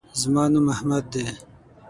[0.21, 1.25] زما نوم احمد دے